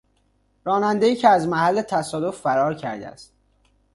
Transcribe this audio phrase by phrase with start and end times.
[0.63, 3.33] رانندهای که از محل تصادف فرار کرده است.